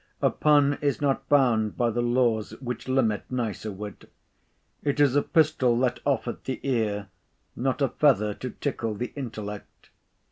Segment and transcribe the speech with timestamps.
[0.19, 4.09] A pun is not bound by the laws which limit nicer wit.
[4.81, 7.09] It is a pistol let off at the ear;
[7.55, 9.91] not a feather to tickle the intellect.